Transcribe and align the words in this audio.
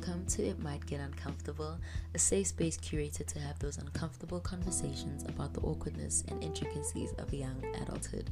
Welcome 0.00 0.24
to 0.28 0.46
It 0.46 0.58
Might 0.58 0.86
Get 0.86 1.00
Uncomfortable, 1.00 1.78
a 2.14 2.18
safe 2.18 2.46
space 2.46 2.78
curated 2.78 3.26
to 3.26 3.38
have 3.38 3.58
those 3.58 3.76
uncomfortable 3.76 4.40
conversations 4.40 5.24
about 5.24 5.52
the 5.52 5.60
awkwardness 5.60 6.24
and 6.28 6.42
intricacies 6.42 7.12
of 7.18 7.34
young 7.34 7.62
adulthood. 7.82 8.30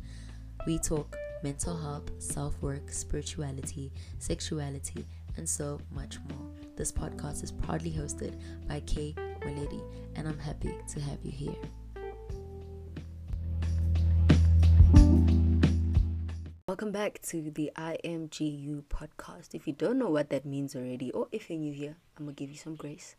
We 0.67 0.79
talk 0.79 1.15
mental 1.43 1.77
health, 1.77 2.11
self 2.21 2.55
work, 2.63 2.91
spirituality, 2.91 3.93
sexuality, 4.19 5.05
and 5.37 5.47
so 5.47 5.79
much 5.91 6.17
more. 6.31 6.49
This 6.75 6.91
podcast 6.91 7.45
is 7.45 7.53
proudly 7.53 7.91
hosted 7.91 8.41
by 8.67 8.81
Kay 8.81 9.15
Moleli, 9.43 9.83
and 10.17 10.27
I'm 10.27 10.39
happy 10.39 10.75
to 10.95 11.01
have 11.01 11.19
you 11.23 11.33
here. 11.33 11.57
Welcome 16.89 17.03
back 17.03 17.21
to 17.25 17.51
the 17.51 17.71
IMGU 17.77 18.85
podcast. 18.85 19.49
If 19.53 19.67
you 19.67 19.75
don't 19.75 19.99
know 19.99 20.09
what 20.09 20.31
that 20.31 20.47
means 20.47 20.75
already, 20.75 21.11
or 21.11 21.29
if 21.31 21.51
you're 21.51 21.59
new 21.59 21.75
here, 21.75 21.97
I'm 22.17 22.25
gonna 22.25 22.33
give 22.33 22.49
you 22.49 22.57
some 22.57 22.77
grace. 22.77 23.15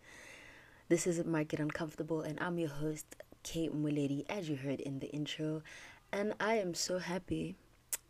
This 0.87 1.05
is 1.05 1.19
Get 1.19 1.59
Uncomfortable, 1.59 2.21
and 2.21 2.39
I'm 2.39 2.57
your 2.57 2.69
host, 2.69 3.15
Kate 3.43 3.71
Moleli, 3.71 4.25
as 4.27 4.49
you 4.49 4.55
heard 4.55 4.79
in 4.79 4.97
the 4.97 5.05
intro. 5.11 5.61
And 6.11 6.33
I 6.39 6.55
am 6.55 6.73
so 6.73 6.97
happy 6.97 7.57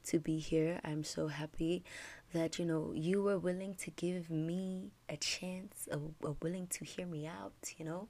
to 0.05 0.17
be 0.17 0.39
here. 0.39 0.79
I'm 0.85 1.03
so 1.03 1.27
happy 1.27 1.83
that 2.31 2.57
you 2.57 2.63
know 2.63 2.93
you 2.95 3.21
were 3.21 3.37
willing 3.37 3.75
to 3.83 3.91
give 3.91 4.29
me 4.29 4.91
a 5.09 5.17
chance, 5.17 5.89
or, 5.91 6.37
willing 6.41 6.67
to 6.67 6.85
hear 6.85 7.05
me 7.05 7.27
out. 7.27 7.73
You 7.75 7.83
know. 7.83 8.07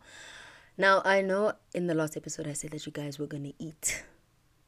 Now 0.77 1.01
I 1.03 1.21
know 1.21 1.53
in 1.73 1.87
the 1.87 1.95
last 1.95 2.15
episode 2.15 2.45
I 2.47 2.53
said 2.53 2.69
that 2.71 2.85
you 2.85 2.91
guys 2.91 3.17
were 3.17 3.25
gonna 3.25 3.53
eat 3.57 4.03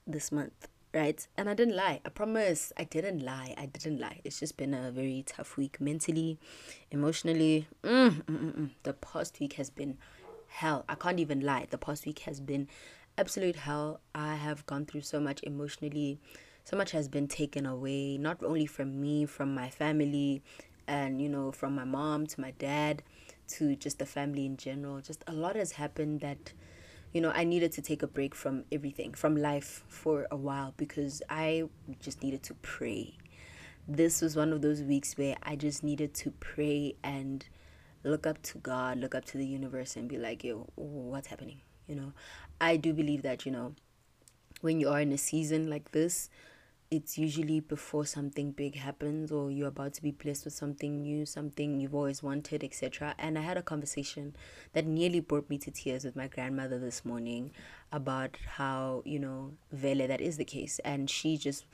this 0.08 0.32
month 0.32 0.68
right? 0.94 1.26
And 1.38 1.50
I 1.50 1.54
didn't 1.54 1.76
lie. 1.76 2.02
I 2.06 2.10
promise 2.10 2.74
I 2.78 2.84
didn't 2.84 3.24
lie. 3.24 3.54
I 3.58 3.66
didn't 3.66 4.00
lie. 4.00 4.22
It's 4.24 4.40
just 4.40 4.58
been 4.58 4.74
a 4.74 4.92
very 4.92 5.24
tough 5.26 5.58
week 5.58 5.80
mentally, 5.80 6.38
emotionally. 6.90 7.68
Mm, 7.84 8.24
mm, 8.24 8.24
mm, 8.24 8.56
mm. 8.56 8.70
The 8.84 8.94
past 8.94 9.40
week 9.40 9.54
has 9.54 9.70
been 9.70 9.98
hell. 10.48 10.86
I 10.90 10.96
can't 10.96 11.20
even 11.20 11.42
lie. 11.42 11.68
The 11.70 11.78
past 11.78 12.06
week 12.06 12.20
has 12.20 12.40
been 12.40 12.68
absolute 13.18 13.56
hell. 13.56 14.02
I 14.14 14.36
have 14.36 14.66
gone 14.66 14.86
through 14.86 15.02
so 15.02 15.20
much 15.20 15.42
emotionally. 15.44 16.20
So 16.64 16.78
much 16.78 16.92
has 16.92 17.08
been 17.08 17.28
taken 17.28 17.66
away, 17.66 18.18
not 18.18 18.44
only 18.44 18.66
from 18.66 19.02
me, 19.02 19.26
from 19.26 19.56
my 19.56 19.70
family, 19.70 20.44
and 20.88 21.22
you 21.22 21.30
know, 21.30 21.52
from 21.52 21.74
my 21.76 21.86
mom 21.86 22.28
to 22.28 22.42
my 22.42 22.52
dad 22.52 23.02
to 23.48 23.76
just 23.76 24.00
the 24.00 24.06
family 24.06 24.46
in 24.46 24.58
general. 24.58 25.02
Just 25.02 25.24
a 25.28 25.34
lot 25.34 25.56
has 25.56 25.74
happened 25.74 26.20
that 26.22 26.54
you 27.14 27.22
know, 27.22 27.32
I 27.36 27.44
needed 27.44 27.72
to 27.74 27.82
take 27.82 28.04
a 28.04 28.08
break 28.08 28.34
from 28.34 28.64
everything, 28.72 29.14
from 29.14 29.36
life 29.36 29.84
for 29.88 30.28
a 30.32 30.38
while 30.38 30.74
because 30.78 31.22
I 31.30 31.64
just 32.00 32.24
needed 32.24 32.44
to 32.44 32.54
pray. 32.56 33.18
This 33.88 34.22
was 34.22 34.36
one 34.36 34.54
of 34.54 34.62
those 34.62 34.82
weeks 34.82 35.18
where 35.18 35.36
I 35.44 35.56
just 35.56 35.84
needed 35.84 36.14
to 36.16 36.32
pray 36.32 36.96
and 37.04 37.46
look 38.04 38.26
up 38.26 38.42
to 38.44 38.58
God, 38.60 39.00
look 39.00 39.14
up 39.14 39.26
to 39.26 39.38
the 39.38 39.46
universe, 39.46 39.96
and 39.96 40.08
be 40.08 40.18
like, 40.18 40.44
yo, 40.44 40.68
what's 40.76 41.28
happening? 41.28 41.62
You 41.88 41.96
know, 41.96 42.14
I 42.62 42.78
do 42.78 42.94
believe 42.94 43.24
that, 43.24 43.46
you 43.46 43.52
know, 43.52 43.76
when 44.62 44.80
you 44.80 44.90
are 44.90 45.02
in 45.02 45.12
a 45.12 45.18
season 45.18 45.70
like 45.70 45.92
this, 45.92 46.30
it's 46.92 47.18
usually 47.18 47.62
before 47.62 48.06
something 48.06 48.52
big 48.52 48.76
happens 48.76 49.32
or 49.32 49.50
you're 49.50 49.70
about 49.70 49.94
to 49.94 50.02
be 50.02 50.12
blessed 50.12 50.44
with 50.44 50.54
something 50.54 51.02
new, 51.02 51.26
something 51.26 51.80
you've 51.80 51.96
always 51.96 52.22
wanted, 52.22 52.66
etc. 52.66 53.16
And 53.18 53.38
I 53.38 53.42
had 53.42 53.56
a 53.56 53.62
conversation 53.62 54.36
that 54.74 54.86
nearly 54.86 55.22
brought 55.22 55.50
me 55.50 55.58
to 55.60 55.72
tears 55.72 56.04
with 56.04 56.18
my 56.18 56.28
grandmother 56.28 56.78
this 56.80 57.06
morning 57.06 57.52
about 57.94 58.36
how, 58.58 59.04
you 59.06 59.20
know, 59.20 59.54
vele 59.72 60.06
that 60.06 60.20
is 60.20 60.36
the 60.36 60.44
case. 60.44 60.80
And 60.84 61.10
she 61.10 61.38
just 61.38 61.66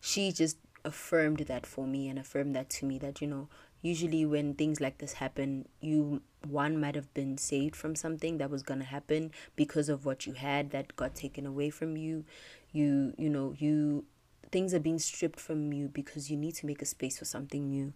she 0.00 0.32
just 0.32 0.58
affirmed 0.84 1.38
that 1.40 1.64
for 1.64 1.86
me 1.86 2.08
and 2.08 2.18
affirmed 2.18 2.56
that 2.56 2.68
to 2.70 2.86
me 2.86 2.98
that, 2.98 3.20
you 3.20 3.28
know, 3.28 3.48
usually 3.82 4.26
when 4.26 4.54
things 4.54 4.80
like 4.80 4.98
this 4.98 5.14
happen, 5.14 5.68
you 5.80 6.22
one 6.46 6.80
might 6.80 6.94
have 6.96 7.12
been 7.14 7.38
saved 7.38 7.76
from 7.76 7.94
something 7.94 8.38
that 8.38 8.50
was 8.50 8.62
gonna 8.64 8.84
happen 8.84 9.30
because 9.54 9.88
of 9.88 10.04
what 10.04 10.26
you 10.26 10.32
had 10.32 10.70
that 10.70 10.96
got 10.96 11.14
taken 11.14 11.46
away 11.46 11.70
from 11.70 11.96
you. 11.96 12.24
You 12.72 13.14
you 13.16 13.28
know, 13.30 13.54
you 13.58 14.04
things 14.50 14.74
are 14.74 14.80
being 14.80 14.98
stripped 14.98 15.40
from 15.40 15.72
you 15.72 15.88
because 15.88 16.30
you 16.30 16.36
need 16.36 16.54
to 16.56 16.66
make 16.66 16.82
a 16.82 16.86
space 16.86 17.18
for 17.18 17.24
something 17.24 17.68
new. 17.68 17.92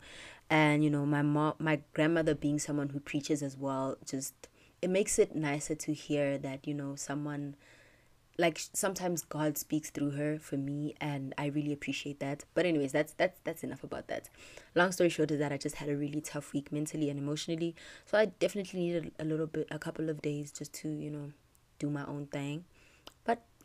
And 0.48 0.82
you 0.82 0.90
know 0.90 1.06
my 1.06 1.22
mom 1.22 1.54
my 1.58 1.80
grandmother 1.92 2.34
being 2.34 2.58
someone 2.58 2.90
who 2.90 3.00
preaches 3.00 3.42
as 3.42 3.56
well 3.56 3.96
just 4.04 4.48
it 4.82 4.90
makes 4.90 5.18
it 5.18 5.36
nicer 5.36 5.74
to 5.74 5.92
hear 5.92 6.38
that 6.38 6.66
you 6.66 6.74
know 6.74 6.96
someone 6.96 7.54
like 8.38 8.58
sometimes 8.72 9.22
god 9.22 9.58
speaks 9.58 9.90
through 9.90 10.12
her 10.12 10.38
for 10.38 10.56
me 10.56 10.94
and 11.00 11.34
i 11.38 11.46
really 11.46 11.72
appreciate 11.72 12.18
that. 12.20 12.44
But 12.54 12.66
anyways 12.66 12.92
that's 12.92 13.12
that's 13.12 13.38
that's 13.44 13.62
enough 13.62 13.84
about 13.84 14.08
that. 14.08 14.28
Long 14.74 14.90
story 14.92 15.10
short 15.10 15.30
is 15.30 15.38
that 15.38 15.52
i 15.52 15.56
just 15.56 15.76
had 15.76 15.88
a 15.88 15.96
really 15.96 16.20
tough 16.20 16.52
week 16.52 16.72
mentally 16.72 17.10
and 17.10 17.18
emotionally. 17.18 17.76
So 18.06 18.18
i 18.18 18.26
definitely 18.26 18.80
needed 18.80 19.12
a 19.18 19.24
little 19.24 19.46
bit 19.46 19.68
a 19.70 19.78
couple 19.78 20.10
of 20.10 20.20
days 20.20 20.50
just 20.50 20.72
to 20.74 20.88
you 20.88 21.10
know 21.10 21.32
do 21.78 21.90
my 21.90 22.04
own 22.06 22.26
thing 22.26 22.64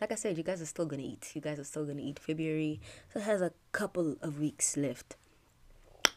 like 0.02 0.12
I 0.12 0.16
said, 0.16 0.38
you 0.38 0.44
guys 0.44 0.62
are 0.62 0.66
still 0.66 0.86
gonna 0.86 1.04
eat. 1.04 1.32
You 1.34 1.42
guys 1.42 1.60
are 1.60 1.64
still 1.64 1.86
gonna 1.86 2.02
eat. 2.02 2.20
February 2.20 2.80
so 3.12 3.20
it 3.20 3.24
has 3.24 3.42
a 3.42 3.52
couple 3.72 4.18
of 4.22 4.40
weeks 4.40 4.78
left. 4.78 5.16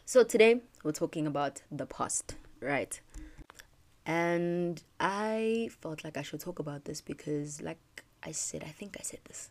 So 0.05 0.23
today 0.23 0.61
we're 0.83 0.91
talking 0.91 1.27
about 1.27 1.61
the 1.71 1.85
past, 1.85 2.35
right? 2.61 2.99
And 4.05 4.81
I 4.99 5.69
felt 5.81 6.03
like 6.03 6.17
I 6.17 6.23
should 6.23 6.39
talk 6.39 6.59
about 6.59 6.85
this 6.85 6.99
because 7.01 7.61
like 7.61 7.79
I 8.23 8.31
said, 8.31 8.63
I 8.63 8.69
think 8.69 8.97
I 8.99 9.03
said 9.03 9.19
this. 9.27 9.49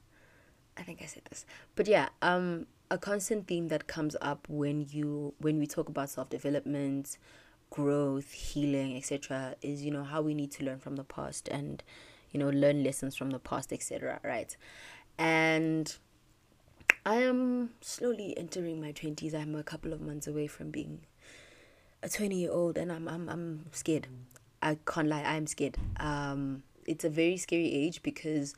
I 0.76 0.82
think 0.82 1.00
I 1.02 1.06
said 1.06 1.22
this. 1.30 1.46
But 1.74 1.86
yeah, 1.88 2.08
um 2.22 2.66
a 2.90 2.98
constant 2.98 3.46
theme 3.46 3.68
that 3.68 3.86
comes 3.86 4.16
up 4.20 4.46
when 4.48 4.86
you 4.90 5.34
when 5.38 5.58
we 5.58 5.66
talk 5.66 5.88
about 5.88 6.10
self-development, 6.10 7.18
growth, 7.70 8.32
healing, 8.32 8.96
etc. 8.96 9.54
is 9.62 9.84
you 9.84 9.90
know 9.90 10.04
how 10.04 10.22
we 10.22 10.34
need 10.34 10.50
to 10.52 10.64
learn 10.64 10.78
from 10.78 10.96
the 10.96 11.04
past 11.04 11.48
and 11.48 11.82
you 12.30 12.40
know, 12.40 12.50
learn 12.50 12.84
lessons 12.84 13.16
from 13.16 13.30
the 13.30 13.38
past, 13.38 13.72
etc. 13.72 14.20
Right. 14.22 14.56
And 15.18 15.94
I 17.04 17.16
am 17.16 17.70
slowly 17.80 18.36
entering 18.36 18.80
my 18.80 18.92
20s. 18.92 19.34
I'm 19.34 19.54
a 19.54 19.62
couple 19.62 19.92
of 19.92 20.00
months 20.00 20.26
away 20.26 20.46
from 20.46 20.70
being 20.70 21.00
a 22.02 22.08
20 22.08 22.34
year 22.36 22.52
old 22.52 22.78
and 22.78 22.92
I'm, 22.92 23.08
I'm, 23.08 23.28
I'm 23.28 23.66
scared. 23.72 24.06
I 24.62 24.76
can't 24.86 25.08
lie, 25.08 25.22
I'm 25.22 25.46
scared. 25.46 25.76
Um, 25.98 26.62
it's 26.86 27.04
a 27.04 27.10
very 27.10 27.36
scary 27.36 27.72
age 27.72 28.02
because 28.02 28.54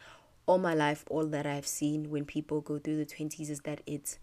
all 0.46 0.58
my 0.58 0.74
life, 0.74 1.04
all 1.08 1.26
that 1.26 1.46
I've 1.46 1.66
seen 1.66 2.10
when 2.10 2.24
people 2.24 2.60
go 2.60 2.78
through 2.78 2.96
the 2.96 3.06
20s 3.06 3.50
is 3.50 3.60
that 3.60 3.82
it's 3.86 4.18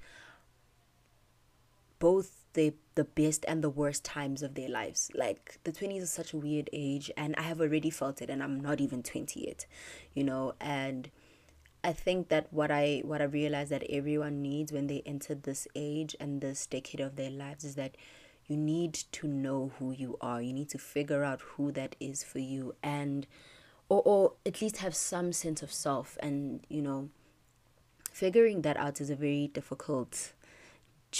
both 1.99 2.36
the 2.53 2.73
the 2.95 3.03
best 3.03 3.45
and 3.47 3.63
the 3.63 3.69
worst 3.69 4.03
times 4.03 4.41
of 4.41 4.55
their 4.55 4.69
lives. 4.69 5.11
Like 5.13 5.59
the 5.63 5.71
20s 5.71 6.01
is 6.01 6.09
such 6.11 6.33
a 6.33 6.37
weird 6.37 6.69
age 6.73 7.11
and 7.15 7.35
I 7.37 7.43
have 7.43 7.61
already 7.61 7.89
felt 7.89 8.21
it 8.21 8.29
and 8.29 8.41
I'm 8.41 8.59
not 8.59 8.81
even 8.81 9.03
20 9.03 9.45
yet, 9.45 9.65
you 10.13 10.23
know, 10.23 10.53
and 10.59 11.09
I 11.83 11.93
think 11.93 12.29
that 12.29 12.51
what 12.51 12.71
I 12.71 13.01
what 13.05 13.21
I 13.21 13.25
realize 13.25 13.69
that 13.69 13.83
everyone 13.89 14.41
needs 14.41 14.71
when 14.71 14.87
they 14.87 15.03
enter 15.05 15.35
this 15.35 15.67
age 15.75 16.15
and 16.19 16.41
this 16.41 16.65
decade 16.65 16.99
of 16.99 17.15
their 17.15 17.29
lives 17.29 17.63
is 17.63 17.75
that 17.75 17.95
you 18.47 18.57
need 18.57 18.93
to 18.93 19.27
know 19.27 19.71
who 19.77 19.91
you 19.91 20.17
are. 20.19 20.41
You 20.41 20.53
need 20.53 20.69
to 20.69 20.77
figure 20.77 21.23
out 21.23 21.41
who 21.41 21.71
that 21.73 21.95
is 21.99 22.23
for 22.23 22.39
you 22.39 22.75
and 22.81 23.27
or 23.89 24.01
or 24.03 24.33
at 24.45 24.61
least 24.61 24.77
have 24.77 24.95
some 24.95 25.31
sense 25.31 25.61
of 25.61 25.71
self 25.71 26.17
and, 26.21 26.65
you 26.67 26.81
know, 26.81 27.09
figuring 28.11 28.63
that 28.63 28.77
out 28.77 28.99
is 28.99 29.09
a 29.09 29.15
very 29.15 29.47
difficult 29.47 30.33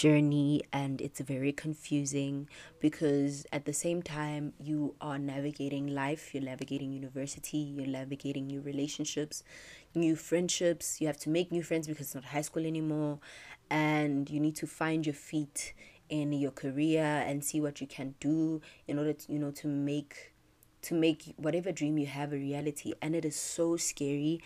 journey 0.00 0.62
and 0.72 1.00
it's 1.00 1.20
very 1.20 1.52
confusing 1.52 2.48
because 2.80 3.46
at 3.52 3.64
the 3.64 3.72
same 3.72 4.00
time 4.02 4.52
you 4.60 4.94
are 5.00 5.18
navigating 5.18 5.86
life 5.86 6.22
you're 6.32 6.48
navigating 6.54 6.92
university 6.92 7.58
you're 7.58 7.86
navigating 8.00 8.46
new 8.46 8.60
relationships 8.60 9.42
new 9.94 10.16
friendships. 10.16 11.00
You 11.00 11.06
have 11.06 11.18
to 11.18 11.30
make 11.30 11.52
new 11.52 11.62
friends 11.62 11.86
because 11.86 12.06
it's 12.06 12.14
not 12.14 12.24
high 12.24 12.42
school 12.42 12.64
anymore 12.64 13.18
and 13.70 14.28
you 14.30 14.40
need 14.40 14.56
to 14.56 14.66
find 14.66 15.04
your 15.04 15.14
feet 15.14 15.74
in 16.08 16.32
your 16.32 16.50
career 16.50 17.04
and 17.26 17.44
see 17.44 17.60
what 17.60 17.80
you 17.80 17.86
can 17.86 18.14
do 18.18 18.62
in 18.86 18.98
order 18.98 19.12
to 19.12 19.32
you 19.32 19.38
know 19.38 19.50
to 19.50 19.66
make 19.66 20.32
to 20.80 20.94
make 20.94 21.34
whatever 21.36 21.72
dream 21.72 21.98
you 21.98 22.06
have 22.06 22.32
a 22.32 22.36
reality. 22.36 22.94
And 23.02 23.14
it 23.14 23.24
is 23.24 23.36
so 23.36 23.76
scary 23.76 24.40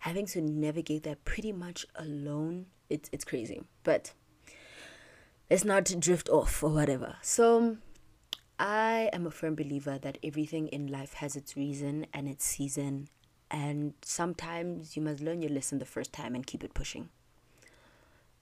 having 0.00 0.26
to 0.26 0.40
navigate 0.40 1.02
that 1.02 1.24
pretty 1.24 1.52
much 1.52 1.86
alone. 1.96 2.66
It's 2.88 3.10
it's 3.12 3.24
crazy. 3.24 3.62
But 3.84 4.12
let's 5.50 5.64
not 5.64 5.84
drift 5.98 6.28
off 6.28 6.62
or 6.62 6.70
whatever. 6.70 7.16
So 7.22 7.76
I 8.58 9.10
am 9.12 9.26
a 9.26 9.30
firm 9.30 9.54
believer 9.54 9.98
that 9.98 10.18
everything 10.22 10.68
in 10.68 10.86
life 10.86 11.14
has 11.14 11.36
its 11.36 11.56
reason 11.56 12.06
and 12.14 12.28
its 12.28 12.44
season, 12.44 13.08
and 13.50 13.94
sometimes 14.02 14.96
you 14.96 15.02
must 15.02 15.20
learn 15.20 15.42
your 15.42 15.50
lesson 15.50 15.78
the 15.78 15.84
first 15.84 16.12
time 16.12 16.34
and 16.34 16.46
keep 16.46 16.62
it 16.62 16.74
pushing. 16.74 17.08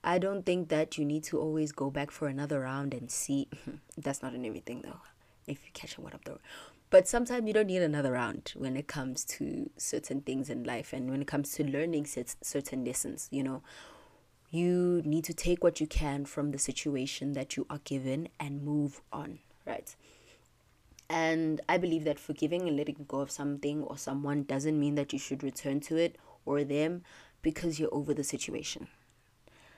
I 0.03 0.17
don't 0.17 0.45
think 0.45 0.69
that 0.69 0.97
you 0.97 1.05
need 1.05 1.23
to 1.25 1.39
always 1.39 1.71
go 1.71 1.91
back 1.91 2.11
for 2.11 2.27
another 2.27 2.61
round 2.61 2.93
and 2.93 3.11
see. 3.11 3.47
That's 3.97 4.21
not 4.21 4.33
in 4.33 4.45
everything 4.45 4.81
though. 4.81 5.01
If 5.47 5.65
you 5.65 5.71
catch 5.73 5.97
what 5.97 6.13
I'm 6.13 6.21
doing. 6.23 6.39
But 6.89 7.07
sometimes 7.07 7.47
you 7.47 7.53
don't 7.53 7.67
need 7.67 7.81
another 7.81 8.11
round 8.11 8.53
when 8.55 8.75
it 8.75 8.87
comes 8.87 9.23
to 9.25 9.69
certain 9.77 10.21
things 10.21 10.49
in 10.49 10.63
life 10.63 10.91
and 10.91 11.09
when 11.09 11.21
it 11.21 11.27
comes 11.27 11.51
to 11.53 11.63
learning 11.63 12.05
certain 12.05 12.83
lessons, 12.83 13.27
you 13.31 13.43
know 13.43 13.61
you 14.51 15.01
need 15.05 15.23
to 15.23 15.33
take 15.33 15.63
what 15.63 15.79
you 15.79 15.87
can 15.87 16.25
from 16.25 16.51
the 16.51 16.59
situation 16.59 17.33
that 17.33 17.55
you 17.55 17.65
are 17.69 17.79
given 17.85 18.27
and 18.39 18.61
move 18.61 19.01
on, 19.11 19.39
right? 19.65 19.95
And 21.09 21.61
I 21.67 21.77
believe 21.77 22.03
that 22.03 22.19
forgiving 22.19 22.67
and 22.67 22.75
letting 22.75 23.05
go 23.07 23.21
of 23.21 23.31
something 23.31 23.81
or 23.83 23.97
someone 23.97 24.43
doesn't 24.43 24.79
mean 24.79 24.95
that 24.95 25.13
you 25.13 25.19
should 25.19 25.41
return 25.41 25.79
to 25.81 25.95
it 25.95 26.17
or 26.45 26.63
them 26.63 27.03
because 27.41 27.79
you're 27.79 27.93
over 27.93 28.13
the 28.13 28.23
situation. 28.23 28.87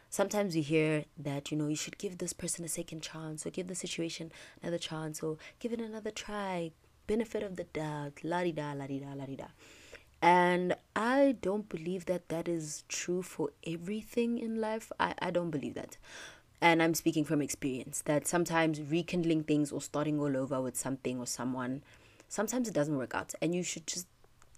Sometimes 0.09 0.55
you 0.55 0.61
hear 0.61 1.05
that, 1.17 1.51
you 1.51 1.57
know, 1.57 1.67
you 1.67 1.75
should 1.75 1.97
give 1.97 2.17
this 2.17 2.33
person 2.33 2.65
a 2.65 2.67
second 2.67 3.01
chance 3.01 3.45
or 3.45 3.49
give 3.49 3.67
the 3.67 3.75
situation 3.75 4.31
another 4.61 4.77
chance 4.77 5.23
or 5.23 5.37
give 5.59 5.73
it 5.73 5.81
another 5.81 6.11
try, 6.11 6.71
benefit 7.07 7.41
of 7.41 7.55
the 7.55 7.63
doubt, 7.63 8.19
la 8.23 8.43
di 8.43 8.51
da, 8.51 8.73
la 8.73 8.85
di 8.85 8.99
da, 8.99 9.13
la 9.13 9.25
di 9.25 9.35
da. 9.35 9.47
And 10.23 10.75
I 10.95 11.35
don't 11.41 11.69
believe 11.69 12.05
that 12.05 12.29
that 12.29 12.47
is 12.47 12.85
true 12.87 13.21
for 13.21 13.49
everything 13.67 14.39
in 14.39 14.59
life. 14.59 14.91
I, 14.99 15.13
I 15.19 15.29
don't 15.29 15.51
believe 15.51 15.75
that 15.75 15.97
and 16.63 16.81
I'm 16.81 16.93
speaking 16.93 17.25
from 17.25 17.41
experience 17.41 18.01
that 18.05 18.25
sometimes 18.25 18.81
rekindling 18.81 19.43
things 19.43 19.73
or 19.73 19.81
starting 19.81 20.17
all 20.17 20.37
over 20.37 20.61
with 20.61 20.77
something 20.77 21.19
or 21.19 21.27
someone, 21.27 21.83
sometimes 22.29 22.69
it 22.69 22.73
doesn't 22.73 22.97
work 22.97 23.13
out, 23.13 23.33
and 23.41 23.53
you 23.53 23.63
should 23.63 23.85
just 23.85 24.07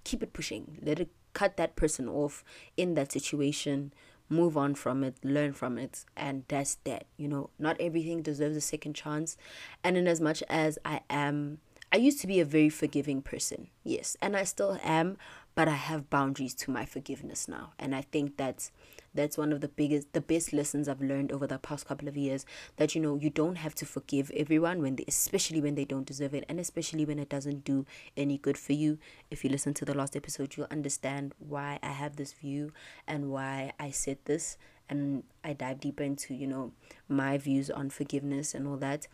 keep 0.04 0.22
it 0.22 0.32
pushing. 0.32 0.78
Let 0.84 1.00
it 1.00 1.10
cut 1.34 1.58
that 1.58 1.76
person 1.76 2.08
off 2.08 2.44
in 2.78 2.94
that 2.94 3.12
situation, 3.12 3.92
move 4.30 4.56
on 4.56 4.76
from 4.76 5.04
it, 5.04 5.16
learn 5.24 5.54
from 5.54 5.80
it, 5.80 6.06
and 6.16 6.44
that's 6.48 6.76
that. 6.84 7.08
You 7.18 7.28
know, 7.28 7.50
not 7.58 7.76
everything 7.80 8.22
deserves 8.22 8.56
a 8.56 8.62
second 8.62 8.94
chance, 8.94 9.36
and 9.84 9.98
in 9.98 10.08
as 10.08 10.22
much 10.22 10.44
as 10.48 10.78
I 10.86 11.02
am. 11.10 11.58
I 11.92 11.98
used 11.98 12.20
to 12.22 12.28
be 12.28 12.40
a 12.40 12.46
very 12.46 12.70
forgiving 12.70 13.22
person, 13.22 13.70
yes, 13.84 14.16
and 14.22 14.36
I 14.36 14.44
still 14.44 14.78
am, 14.84 15.18
but 15.56 15.70
I 15.70 15.76
have 15.76 16.10
boundaries 16.10 16.54
to 16.56 16.72
my 16.72 16.86
forgiveness 16.86 17.48
now. 17.48 17.72
And 17.80 17.96
I 17.96 18.02
think 18.02 18.38
that's 18.38 18.72
that's 19.14 19.38
one 19.38 19.54
of 19.54 19.62
the 19.62 19.70
biggest 19.70 20.12
the 20.12 20.20
best 20.20 20.52
lessons 20.52 20.90
I've 20.90 21.02
learned 21.02 21.32
over 21.32 21.48
the 21.48 21.58
past 21.58 21.88
couple 21.88 22.10
of 22.10 22.18
years 22.18 22.46
that 22.76 22.94
you 22.94 23.02
know 23.02 23.16
you 23.16 23.30
don't 23.30 23.56
have 23.56 23.74
to 23.76 23.86
forgive 23.86 24.30
everyone 24.36 24.82
when 24.82 24.98
they 24.98 25.06
especially 25.08 25.62
when 25.62 25.76
they 25.76 25.86
don't 25.86 26.06
deserve 26.06 26.34
it 26.34 26.44
and 26.50 26.60
especially 26.60 27.06
when 27.06 27.18
it 27.18 27.30
doesn't 27.30 27.64
do 27.64 27.86
any 28.18 28.38
good 28.38 28.58
for 28.58 28.74
you. 28.74 29.00
If 29.32 29.44
you 29.44 29.50
listen 29.50 29.74
to 29.76 29.86
the 29.86 29.94
last 29.94 30.16
episode, 30.16 30.58
you'll 30.58 30.68
understand 30.70 31.34
why 31.40 31.80
I 31.82 31.92
have 31.92 32.18
this 32.18 32.34
view 32.34 32.74
and 33.08 33.32
why 33.32 33.72
I 33.80 33.92
said 33.92 34.18
this 34.26 34.58
and 34.90 35.24
I 35.44 35.54
dive 35.54 35.80
deeper 35.80 36.04
into, 36.04 36.36
you 36.36 36.46
know, 36.46 36.74
my 37.08 37.38
views 37.38 37.72
on 37.72 37.90
forgiveness 37.90 38.54
and 38.54 38.68
all 38.68 38.78
that 38.78 39.08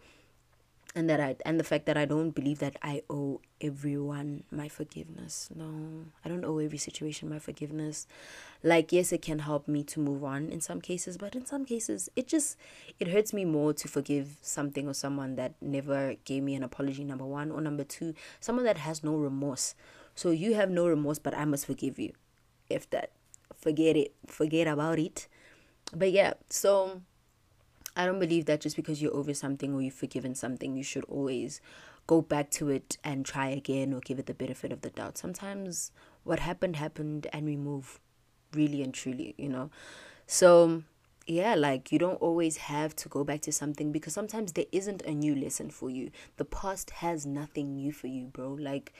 and 0.93 1.09
that 1.09 1.19
I 1.19 1.35
and 1.45 1.59
the 1.59 1.63
fact 1.63 1.85
that 1.85 1.97
I 1.97 2.05
don't 2.05 2.31
believe 2.31 2.59
that 2.59 2.75
I 2.81 3.01
owe 3.09 3.39
everyone 3.61 4.43
my 4.51 4.67
forgiveness. 4.67 5.49
No, 5.55 6.05
I 6.25 6.29
don't 6.29 6.43
owe 6.43 6.57
every 6.57 6.77
situation 6.77 7.29
my 7.29 7.39
forgiveness. 7.39 8.07
Like 8.63 8.91
yes, 8.91 9.11
it 9.11 9.21
can 9.21 9.39
help 9.39 9.67
me 9.67 9.83
to 9.85 9.99
move 9.99 10.23
on 10.23 10.49
in 10.49 10.59
some 10.59 10.81
cases, 10.81 11.17
but 11.17 11.35
in 11.35 11.45
some 11.45 11.65
cases 11.65 12.09
it 12.15 12.27
just 12.27 12.57
it 12.99 13.07
hurts 13.07 13.33
me 13.33 13.45
more 13.45 13.73
to 13.73 13.87
forgive 13.87 14.37
something 14.41 14.87
or 14.87 14.93
someone 14.93 15.35
that 15.35 15.53
never 15.61 16.15
gave 16.25 16.43
me 16.43 16.55
an 16.55 16.63
apology 16.63 17.03
number 17.03 17.25
1 17.25 17.51
or 17.51 17.61
number 17.61 17.83
2, 17.83 18.13
someone 18.39 18.65
that 18.65 18.77
has 18.77 19.03
no 19.03 19.15
remorse. 19.15 19.75
So 20.13 20.31
you 20.31 20.55
have 20.55 20.69
no 20.69 20.87
remorse, 20.87 21.19
but 21.19 21.35
I 21.37 21.45
must 21.45 21.65
forgive 21.65 21.99
you. 21.99 22.11
If 22.69 22.89
that 22.89 23.11
forget 23.55 23.95
it, 23.95 24.13
forget 24.27 24.67
about 24.67 24.99
it. 24.99 25.27
But 25.95 26.11
yeah, 26.11 26.33
so 26.49 27.01
I 28.01 28.05
don't 28.07 28.19
believe 28.19 28.45
that 28.45 28.61
just 28.61 28.75
because 28.75 28.99
you're 28.99 29.15
over 29.15 29.31
something 29.33 29.75
or 29.75 29.81
you've 29.81 29.93
forgiven 29.93 30.33
something, 30.33 30.75
you 30.75 30.81
should 30.81 31.03
always 31.03 31.61
go 32.07 32.19
back 32.19 32.49
to 32.51 32.69
it 32.69 32.97
and 33.03 33.23
try 33.23 33.49
again 33.49 33.93
or 33.93 33.99
give 33.99 34.17
it 34.17 34.25
the 34.25 34.33
benefit 34.33 34.71
of 34.71 34.81
the 34.81 34.89
doubt. 34.89 35.19
Sometimes 35.19 35.91
what 36.23 36.39
happened 36.39 36.77
happened 36.77 37.27
and 37.31 37.45
we 37.45 37.55
move 37.55 37.99
really 38.53 38.81
and 38.81 38.91
truly, 38.91 39.35
you 39.37 39.49
know. 39.49 39.69
So, 40.25 40.81
yeah, 41.27 41.53
like 41.53 41.91
you 41.91 41.99
don't 41.99 42.15
always 42.15 42.57
have 42.57 42.95
to 42.95 43.07
go 43.07 43.23
back 43.23 43.41
to 43.41 43.51
something 43.51 43.91
because 43.91 44.13
sometimes 44.13 44.53
there 44.53 44.65
isn't 44.71 45.03
a 45.03 45.13
new 45.13 45.35
lesson 45.35 45.69
for 45.69 45.91
you. 45.91 46.09
The 46.37 46.45
past 46.45 46.89
has 46.89 47.27
nothing 47.27 47.75
new 47.75 47.91
for 47.91 48.07
you, 48.07 48.25
bro. 48.25 48.57
Like 48.59 48.93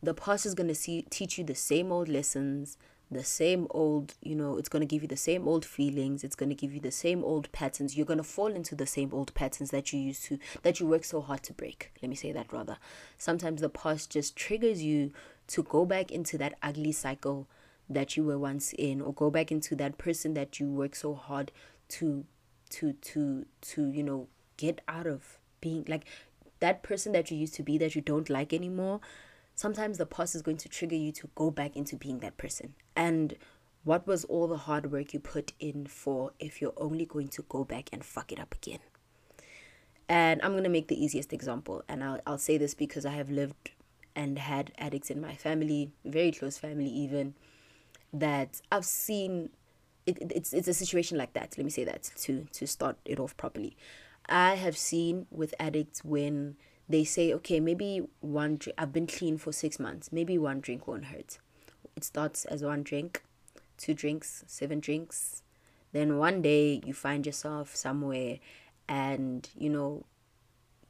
the 0.00 0.14
past 0.14 0.46
is 0.46 0.54
going 0.54 0.68
to 0.68 0.74
see 0.76 1.02
teach 1.10 1.36
you 1.36 1.42
the 1.42 1.56
same 1.56 1.90
old 1.90 2.08
lessons, 2.08 2.78
the 3.10 3.24
same 3.24 3.66
old, 3.70 4.14
you 4.22 4.36
know, 4.36 4.56
it's 4.56 4.68
going 4.68 4.80
to 4.80 4.86
give 4.86 5.02
you 5.02 5.08
the 5.08 5.16
same 5.16 5.48
old 5.48 5.64
feelings. 5.64 6.22
It's 6.22 6.36
going 6.36 6.48
to 6.48 6.54
give 6.54 6.72
you 6.72 6.80
the 6.80 6.92
same 6.92 7.24
old 7.24 7.50
patterns. 7.50 7.96
You're 7.96 8.06
going 8.06 8.18
to 8.18 8.24
fall 8.24 8.46
into 8.48 8.76
the 8.76 8.86
same 8.86 9.10
old 9.12 9.34
patterns 9.34 9.70
that 9.70 9.92
you 9.92 9.98
used 9.98 10.24
to, 10.26 10.38
that 10.62 10.78
you 10.78 10.86
work 10.86 11.04
so 11.04 11.20
hard 11.20 11.42
to 11.44 11.52
break. 11.52 11.90
Let 12.00 12.08
me 12.08 12.14
say 12.14 12.30
that 12.32 12.52
rather. 12.52 12.78
Sometimes 13.18 13.60
the 13.60 13.68
past 13.68 14.10
just 14.10 14.36
triggers 14.36 14.82
you 14.82 15.12
to 15.48 15.62
go 15.64 15.84
back 15.84 16.12
into 16.12 16.38
that 16.38 16.54
ugly 16.62 16.92
cycle 16.92 17.48
that 17.88 18.16
you 18.16 18.22
were 18.22 18.38
once 18.38 18.72
in 18.78 19.00
or 19.00 19.12
go 19.12 19.30
back 19.30 19.50
into 19.50 19.74
that 19.74 19.98
person 19.98 20.34
that 20.34 20.60
you 20.60 20.70
work 20.70 20.94
so 20.94 21.14
hard 21.14 21.50
to 21.88 22.24
to 22.70 22.92
to 22.92 23.44
to 23.60 23.90
you 23.90 24.04
know 24.04 24.28
get 24.56 24.80
out 24.86 25.08
of 25.08 25.38
being 25.60 25.84
like 25.88 26.04
that 26.60 26.84
person 26.84 27.10
that 27.10 27.30
you 27.30 27.36
used 27.36 27.54
to 27.54 27.64
be 27.64 27.76
that 27.78 27.96
you 27.96 28.00
don't 28.00 28.30
like 28.30 28.52
anymore 28.52 29.00
sometimes 29.60 29.98
the 29.98 30.06
past 30.06 30.34
is 30.34 30.40
going 30.40 30.56
to 30.56 30.70
trigger 30.70 30.96
you 30.96 31.12
to 31.12 31.28
go 31.34 31.50
back 31.50 31.76
into 31.76 31.94
being 31.94 32.20
that 32.20 32.38
person. 32.38 32.74
And 32.96 33.36
what 33.84 34.06
was 34.06 34.24
all 34.24 34.46
the 34.46 34.56
hard 34.56 34.90
work 34.90 35.12
you 35.12 35.20
put 35.20 35.52
in 35.60 35.84
for 35.84 36.32
if 36.38 36.62
you're 36.62 36.72
only 36.78 37.04
going 37.04 37.28
to 37.28 37.42
go 37.42 37.64
back 37.64 37.90
and 37.92 38.02
fuck 38.02 38.32
it 38.32 38.40
up 38.40 38.54
again? 38.54 38.78
And 40.08 40.40
I'm 40.42 40.52
going 40.52 40.64
to 40.64 40.70
make 40.70 40.88
the 40.88 41.02
easiest 41.04 41.34
example. 41.34 41.84
And 41.90 42.02
I'll, 42.02 42.20
I'll 42.26 42.38
say 42.38 42.56
this 42.56 42.72
because 42.72 43.04
I 43.04 43.12
have 43.12 43.28
lived 43.28 43.72
and 44.16 44.38
had 44.38 44.72
addicts 44.78 45.10
in 45.10 45.20
my 45.20 45.34
family, 45.34 45.92
very 46.06 46.32
close 46.32 46.56
family 46.56 46.88
even, 46.88 47.34
that 48.14 48.62
I've 48.72 48.86
seen. 48.86 49.50
It, 50.06 50.32
it's, 50.34 50.54
it's 50.54 50.68
a 50.68 50.74
situation 50.74 51.18
like 51.18 51.34
that. 51.34 51.54
Let 51.58 51.64
me 51.64 51.70
say 51.70 51.84
that 51.84 52.10
to, 52.22 52.46
to 52.50 52.66
start 52.66 52.96
it 53.04 53.20
off 53.20 53.36
properly. 53.36 53.76
I 54.26 54.54
have 54.54 54.78
seen 54.78 55.26
with 55.30 55.54
addicts 55.60 56.02
when 56.02 56.56
they 56.90 57.04
say, 57.04 57.32
okay, 57.32 57.60
maybe 57.60 58.02
one 58.18 58.56
drink, 58.56 58.74
I've 58.76 58.92
been 58.92 59.06
clean 59.06 59.38
for 59.38 59.52
six 59.52 59.78
months, 59.78 60.10
maybe 60.10 60.36
one 60.36 60.60
drink 60.60 60.88
won't 60.88 61.06
hurt. 61.06 61.38
It 61.94 62.02
starts 62.02 62.44
as 62.44 62.64
one 62.64 62.82
drink, 62.82 63.22
two 63.78 63.94
drinks, 63.94 64.42
seven 64.48 64.80
drinks. 64.80 65.42
Then 65.92 66.18
one 66.18 66.42
day 66.42 66.80
you 66.84 66.92
find 66.92 67.24
yourself 67.24 67.76
somewhere 67.76 68.38
and, 68.88 69.48
you 69.56 69.70
know, 69.70 70.04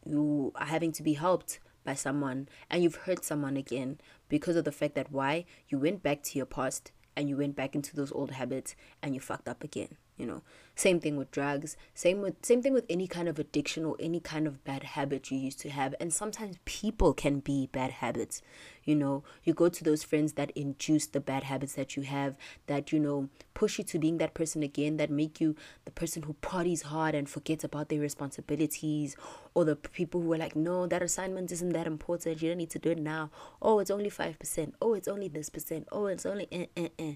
you 0.07 0.53
are 0.55 0.67
having 0.67 0.93
to 0.93 1.03
be 1.03 1.15
helped 1.15 1.61
by 1.85 1.95
someone 1.95 2.49
and 2.71 2.83
you've 2.83 2.95
hurt 2.95 3.23
someone 3.23 3.59
again 3.59 3.99
because 4.31 4.57
of 4.57 4.65
the 4.65 4.73
fact 4.73 4.95
that 4.95 5.13
why 5.13 5.45
you 5.69 5.79
went 5.79 6.03
back 6.03 6.23
to 6.23 6.39
your 6.39 6.47
past 6.47 6.93
and 7.15 7.29
you 7.29 7.37
went 7.37 7.57
back 7.57 7.75
into 7.75 7.95
those 7.95 8.13
old 8.13 8.31
habits 8.31 8.75
and 9.03 9.15
you 9.15 9.21
fucked 9.21 9.49
up 9.49 9.63
again 9.63 9.97
you 10.21 10.27
know 10.27 10.43
same 10.77 11.01
thing 11.01 11.17
with 11.17 11.31
drugs 11.31 11.77
same 11.95 12.21
with 12.23 12.35
same 12.45 12.63
thing 12.63 12.73
with 12.73 12.87
any 12.89 13.07
kind 13.07 13.29
of 13.29 13.39
addiction 13.39 13.85
or 13.85 13.97
any 13.99 14.21
kind 14.21 14.47
of 14.47 14.63
bad 14.65 14.83
habit 14.83 15.31
you 15.31 15.39
used 15.39 15.61
to 15.61 15.71
have. 15.71 15.95
And 16.01 16.13
sometimes 16.13 16.57
people 16.65 17.13
can 17.13 17.41
be 17.41 17.69
bad 17.73 17.91
habits 17.91 18.43
you 18.85 18.95
know. 18.95 19.23
You 19.45 19.55
go 19.55 19.69
to 19.69 19.85
those 19.85 20.03
friends 20.03 20.35
that 20.35 20.51
induce 20.53 21.07
the 21.07 21.21
bad 21.21 21.45
habits 21.45 21.75
that 21.75 21.97
you 21.97 22.03
have 22.03 22.37
that 22.67 22.93
you 22.93 22.99
know 22.99 23.29
push 23.55 23.79
you 23.79 23.85
to 23.85 23.99
being 23.99 24.19
that 24.19 24.35
person 24.35 24.63
again 24.63 24.97
that 24.97 25.11
make 25.11 25.41
you 25.41 25.55
the 25.85 25.91
person 25.91 26.23
who 26.23 26.33
parties 26.35 26.83
hard 26.83 27.15
and 27.15 27.29
forgets 27.29 27.65
about 27.65 27.89
their 27.89 28.01
responsibilities 28.01 29.17
or 29.55 29.65
the 29.65 29.77
people 29.77 30.21
who 30.21 30.33
are 30.33 30.39
like 30.39 30.57
no 30.57 30.87
that 30.87 31.03
assignment 31.03 31.53
isn't 31.53 31.73
that 31.73 31.87
important. 31.87 32.43
You 32.43 32.51
don't 32.51 32.59
need 32.59 32.71
to 32.71 32.79
do 32.79 32.91
it 32.91 32.99
now. 32.99 33.31
Oh 33.61 33.79
it's 33.79 33.91
only 33.91 34.11
5% 34.11 34.75
oh 34.81 34.95
it's 34.95 35.09
only 35.09 35.29
this 35.29 35.49
percent. 35.51 35.89
Oh 35.93 36.07
it's 36.07 36.27
only 36.27 36.49
eh, 36.51 36.67
eh, 36.77 36.89
eh 36.99 37.15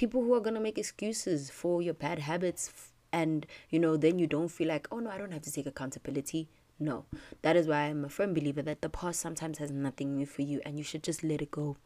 people 0.00 0.22
who 0.24 0.32
are 0.32 0.40
going 0.40 0.54
to 0.54 0.60
make 0.60 0.78
excuses 0.78 1.50
for 1.50 1.82
your 1.82 1.92
bad 1.92 2.20
habits 2.20 2.90
and 3.12 3.44
you 3.68 3.78
know 3.78 3.98
then 3.98 4.18
you 4.18 4.26
don't 4.26 4.48
feel 4.48 4.66
like 4.66 4.88
oh 4.90 4.98
no 4.98 5.10
i 5.10 5.18
don't 5.18 5.32
have 5.32 5.42
to 5.42 5.52
take 5.52 5.66
accountability. 5.66 6.48
No. 6.82 7.04
That 7.42 7.56
is 7.56 7.66
why 7.66 7.80
i'm 7.80 8.06
a 8.06 8.08
firm 8.08 8.32
believer 8.32 8.62
that 8.62 8.80
the 8.80 8.88
past 8.88 9.20
sometimes 9.20 9.58
has 9.58 9.70
nothing 9.70 10.14
new 10.16 10.24
for 10.24 10.40
you 10.40 10.62
and 10.64 10.78
you 10.78 10.84
should 10.84 11.02
just 11.02 11.22
let 11.22 11.42
it 11.42 11.50
go. 11.50 11.76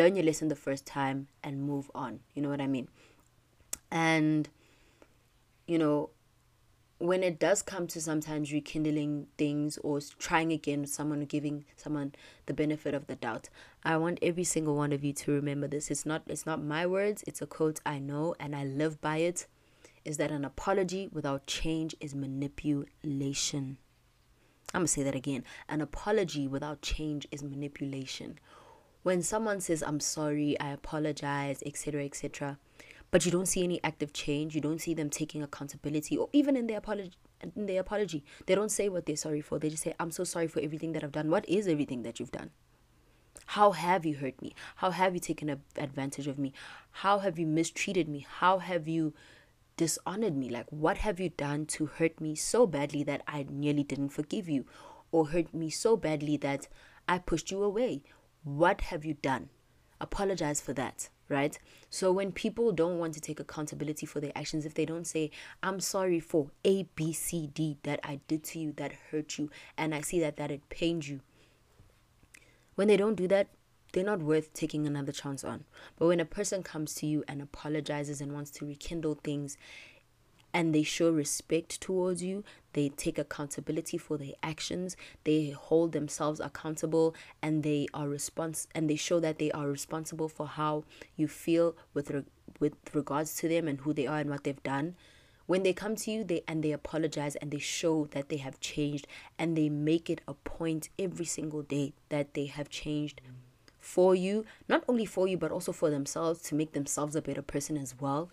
Learn 0.00 0.16
your 0.16 0.24
lesson 0.24 0.48
the 0.48 0.56
first 0.56 0.86
time 0.86 1.28
and 1.44 1.62
move 1.62 1.90
on. 1.94 2.20
You 2.32 2.40
know 2.40 2.48
what 2.48 2.62
i 2.62 2.66
mean? 2.66 2.88
And 3.90 4.48
you 5.66 5.78
know 5.78 6.08
when 7.02 7.24
it 7.24 7.40
does 7.40 7.62
come 7.62 7.88
to 7.88 8.00
sometimes 8.00 8.52
rekindling 8.52 9.26
things 9.36 9.76
or 9.78 10.00
trying 10.20 10.52
again 10.52 10.82
with 10.82 10.90
someone 10.90 11.24
giving 11.24 11.64
someone 11.74 12.14
the 12.46 12.54
benefit 12.54 12.94
of 12.94 13.08
the 13.08 13.16
doubt 13.16 13.48
i 13.84 13.96
want 13.96 14.20
every 14.22 14.44
single 14.44 14.76
one 14.76 14.92
of 14.92 15.02
you 15.02 15.12
to 15.12 15.32
remember 15.32 15.66
this. 15.66 15.90
It's 15.90 16.06
not 16.06 16.22
it's 16.28 16.46
not 16.46 16.62
my 16.62 16.86
words 16.86 17.24
it's 17.26 17.42
a 17.42 17.46
quote 17.46 17.80
i 17.84 17.98
know 17.98 18.36
and 18.38 18.54
i 18.54 18.64
live 18.64 19.00
by 19.00 19.16
it 19.16 19.46
is 20.04 20.16
that 20.18 20.30
an 20.30 20.44
apology 20.44 21.08
without 21.12 21.46
change 21.46 21.94
is 22.00 22.14
manipulation. 22.14 23.78
I'm 24.74 24.80
going 24.80 24.86
to 24.86 24.92
say 24.92 25.02
that 25.04 25.14
again. 25.14 25.44
An 25.68 25.80
apology 25.80 26.48
without 26.48 26.82
change 26.82 27.28
is 27.30 27.40
manipulation. 27.42 28.38
When 29.02 29.22
someone 29.22 29.60
says 29.60 29.82
i'm 29.82 29.98
sorry 29.98 30.58
i 30.60 30.68
apologize 30.70 31.64
etc 31.66 32.04
etc 32.04 32.58
but 33.12 33.24
you 33.24 33.30
don't 33.30 33.46
see 33.46 33.62
any 33.62 33.78
active 33.84 34.12
change. 34.12 34.56
You 34.56 34.60
don't 34.60 34.80
see 34.80 34.94
them 34.94 35.08
taking 35.08 35.44
accountability, 35.44 36.16
or 36.16 36.28
even 36.32 36.56
in 36.56 36.66
their 36.66 36.78
apology. 36.78 37.12
In 37.56 37.66
their 37.66 37.80
apology, 37.80 38.24
they 38.46 38.56
don't 38.56 38.70
say 38.70 38.88
what 38.88 39.06
they're 39.06 39.16
sorry 39.16 39.40
for. 39.40 39.60
They 39.60 39.70
just 39.70 39.84
say, 39.84 39.94
"I'm 40.00 40.10
so 40.10 40.24
sorry 40.24 40.48
for 40.48 40.58
everything 40.58 40.92
that 40.92 41.04
I've 41.04 41.12
done." 41.12 41.30
What 41.30 41.48
is 41.48 41.68
everything 41.68 42.02
that 42.02 42.18
you've 42.18 42.32
done? 42.32 42.50
How 43.46 43.70
have 43.72 44.04
you 44.04 44.16
hurt 44.16 44.42
me? 44.42 44.54
How 44.76 44.90
have 44.90 45.14
you 45.14 45.20
taken 45.20 45.48
advantage 45.76 46.26
of 46.26 46.38
me? 46.38 46.52
How 46.90 47.20
have 47.20 47.38
you 47.38 47.46
mistreated 47.46 48.08
me? 48.08 48.26
How 48.28 48.58
have 48.58 48.88
you 48.88 49.14
dishonored 49.76 50.36
me? 50.36 50.48
Like, 50.48 50.70
what 50.70 50.98
have 50.98 51.20
you 51.20 51.28
done 51.28 51.66
to 51.66 51.86
hurt 51.86 52.20
me 52.20 52.34
so 52.34 52.66
badly 52.66 53.04
that 53.04 53.22
I 53.26 53.46
nearly 53.48 53.84
didn't 53.84 54.10
forgive 54.10 54.48
you? 54.48 54.64
or 55.12 55.28
hurt 55.28 55.54
me 55.54 55.70
so 55.70 55.96
badly 55.96 56.36
that 56.38 56.66
I 57.06 57.18
pushed 57.18 57.50
you 57.50 57.62
away. 57.62 58.02
What 58.42 58.80
have 58.80 59.04
you 59.04 59.14
done? 59.14 59.50
Apologize 60.00 60.60
for 60.60 60.72
that, 60.72 61.10
right? 61.32 61.58
So 61.90 62.12
when 62.12 62.30
people 62.30 62.70
don't 62.70 62.98
want 62.98 63.14
to 63.14 63.20
take 63.20 63.40
accountability 63.40 64.06
for 64.06 64.20
their 64.20 64.32
actions, 64.36 64.64
if 64.64 64.74
they 64.74 64.84
don't 64.84 65.06
say, 65.06 65.30
I'm 65.62 65.80
sorry 65.80 66.20
for 66.20 66.50
A, 66.64 66.84
B, 66.94 67.12
C, 67.12 67.48
D 67.52 67.78
that 67.82 67.98
I 68.04 68.20
did 68.28 68.44
to 68.44 68.60
you, 68.60 68.72
that 68.76 68.92
hurt 69.10 69.38
you, 69.38 69.50
and 69.76 69.94
I 69.94 70.02
see 70.02 70.20
that 70.20 70.36
that 70.36 70.50
it 70.50 70.68
pained 70.68 71.08
you. 71.08 71.20
When 72.74 72.88
they 72.88 72.96
don't 72.96 73.16
do 73.16 73.26
that, 73.28 73.48
they're 73.92 74.04
not 74.04 74.22
worth 74.22 74.54
taking 74.54 74.86
another 74.86 75.12
chance 75.12 75.44
on. 75.44 75.64
But 75.98 76.06
when 76.06 76.20
a 76.20 76.24
person 76.24 76.62
comes 76.62 76.94
to 76.94 77.06
you 77.06 77.24
and 77.28 77.42
apologizes 77.42 78.20
and 78.20 78.32
wants 78.32 78.50
to 78.52 78.66
rekindle 78.66 79.18
things 79.22 79.56
and 80.54 80.74
they 80.74 80.82
show 80.82 81.10
respect 81.10 81.80
towards 81.80 82.22
you, 82.22 82.44
they 82.72 82.88
take 82.88 83.18
accountability 83.18 83.98
for 83.98 84.16
their 84.16 84.34
actions, 84.42 84.96
they 85.24 85.50
hold 85.50 85.92
themselves 85.92 86.40
accountable 86.40 87.14
and 87.40 87.62
they 87.62 87.86
are 87.94 88.06
respons- 88.06 88.66
and 88.74 88.88
they 88.88 88.96
show 88.96 89.20
that 89.20 89.38
they 89.38 89.50
are 89.52 89.68
responsible 89.68 90.28
for 90.28 90.46
how 90.46 90.84
you 91.16 91.28
feel 91.28 91.76
with 91.94 92.10
re- 92.10 92.24
with 92.60 92.74
regards 92.94 93.34
to 93.36 93.48
them 93.48 93.66
and 93.66 93.80
who 93.80 93.92
they 93.92 94.06
are 94.06 94.18
and 94.18 94.30
what 94.30 94.44
they've 94.44 94.62
done. 94.62 94.94
When 95.46 95.64
they 95.64 95.72
come 95.72 95.96
to 95.96 96.10
you, 96.10 96.24
they 96.24 96.42
and 96.46 96.62
they 96.62 96.72
apologize 96.72 97.34
and 97.36 97.50
they 97.50 97.58
show 97.58 98.06
that 98.12 98.28
they 98.28 98.36
have 98.38 98.60
changed 98.60 99.06
and 99.38 99.56
they 99.56 99.68
make 99.68 100.08
it 100.08 100.20
a 100.28 100.34
point 100.34 100.88
every 100.98 101.24
single 101.26 101.62
day 101.62 101.94
that 102.08 102.34
they 102.34 102.46
have 102.46 102.68
changed. 102.68 103.20
For 103.80 104.14
you, 104.14 104.44
not 104.68 104.84
only 104.88 105.04
for 105.04 105.26
you, 105.26 105.36
but 105.36 105.50
also 105.50 105.72
for 105.72 105.90
themselves 105.90 106.40
to 106.42 106.54
make 106.54 106.72
themselves 106.72 107.16
a 107.16 107.22
better 107.22 107.42
person 107.42 107.76
as 107.76 107.96
well. 108.00 108.30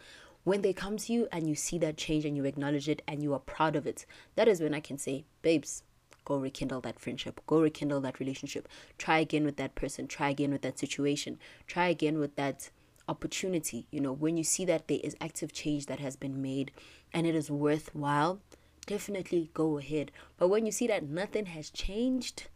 When 0.49 0.63
they 0.63 0.73
come 0.73 0.97
to 0.97 1.13
you 1.13 1.27
and 1.31 1.47
you 1.47 1.53
see 1.53 1.77
that 1.77 1.95
change 1.95 2.25
and 2.25 2.35
you 2.35 2.43
acknowledge 2.43 2.89
it 2.89 3.03
and 3.07 3.21
you 3.21 3.35
are 3.35 3.39
proud 3.39 3.75
of 3.75 3.85
it, 3.85 4.07
that 4.33 4.47
is 4.47 4.61
when 4.61 4.73
I 4.73 4.79
can 4.79 4.97
say, 4.97 5.25
babes, 5.43 5.83
go 6.25 6.37
rekindle 6.37 6.81
that 6.81 6.99
friendship, 6.99 7.39
go 7.45 7.61
rekindle 7.61 8.01
that 8.01 8.19
relationship, 8.19 8.67
try 8.97 9.19
again 9.19 9.45
with 9.45 9.57
that 9.57 9.75
person, 9.75 10.07
try 10.07 10.29
again 10.29 10.49
with 10.49 10.63
that 10.63 10.79
situation, 10.79 11.37
try 11.67 11.89
again 11.89 12.17
with 12.17 12.35
that 12.37 12.71
opportunity. 13.07 13.85
You 13.91 14.01
know, 14.01 14.11
when 14.11 14.37
you 14.37 14.43
see 14.43 14.65
that 14.65 14.87
there 14.87 14.97
is 15.03 15.15
active 15.21 15.53
change 15.53 15.85
that 15.85 15.99
has 15.99 16.15
been 16.15 16.41
made 16.41 16.71
and 17.13 17.27
it 17.27 17.35
is 17.35 17.51
worthwhile, 17.51 18.39
definitely 18.87 19.51
go 19.53 19.77
ahead. 19.77 20.11
But 20.39 20.47
when 20.47 20.65
you 20.65 20.71
see 20.71 20.87
that 20.87 21.07
nothing 21.07 21.45
has 21.45 21.69
changed, 21.69 22.47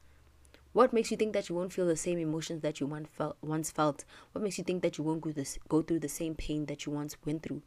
what 0.74 0.92
makes 0.92 1.12
you 1.12 1.18
think 1.18 1.34
that 1.34 1.50
you 1.50 1.56
won't 1.56 1.72
feel 1.72 1.86
the 1.86 1.96
same 1.96 2.18
emotions 2.18 2.62
that 2.62 2.80
you 2.80 2.88
once 2.88 3.72
felt? 3.72 4.06
What 4.32 4.42
makes 4.42 4.58
you 4.58 4.64
think 4.64 4.82
that 4.82 4.98
you 4.98 5.04
won't 5.04 5.22
go 5.22 5.32
this 5.32 5.60
go 5.70 5.84
through 5.84 6.00
the 6.00 6.10
same 6.10 6.34
pain 6.34 6.66
that 6.66 6.88
you 6.88 6.92
once 6.92 7.16
went 7.24 7.44
through? 7.44 7.62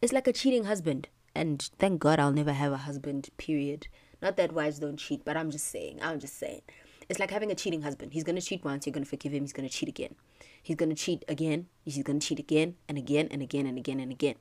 It's 0.00 0.12
like 0.12 0.28
a 0.28 0.32
cheating 0.32 0.64
husband, 0.64 1.08
and 1.34 1.60
thank 1.80 1.98
God 1.98 2.20
I'll 2.20 2.30
never 2.30 2.52
have 2.52 2.72
a 2.72 2.76
husband. 2.76 3.30
Period. 3.36 3.88
Not 4.22 4.36
that 4.36 4.52
wives 4.52 4.78
don't 4.78 4.96
cheat, 4.96 5.24
but 5.24 5.36
I'm 5.36 5.50
just 5.50 5.66
saying. 5.66 5.98
I'm 6.00 6.20
just 6.20 6.38
saying. 6.38 6.62
It's 7.08 7.18
like 7.18 7.32
having 7.32 7.50
a 7.50 7.56
cheating 7.56 7.82
husband. 7.82 8.12
He's 8.12 8.22
gonna 8.22 8.40
cheat 8.40 8.64
once, 8.64 8.86
you're 8.86 8.92
gonna 8.92 9.06
forgive 9.06 9.32
him. 9.32 9.42
He's 9.42 9.52
gonna 9.52 9.68
cheat 9.68 9.88
again. 9.88 10.14
He's 10.62 10.76
gonna 10.76 10.94
cheat 10.94 11.24
again. 11.26 11.66
He's 11.84 12.00
gonna 12.04 12.20
cheat 12.20 12.38
again 12.38 12.76
and 12.88 12.96
again 12.96 13.26
and 13.32 13.42
again 13.42 13.66
and 13.66 13.76
again 13.76 13.98
and 13.98 14.12
again. 14.12 14.36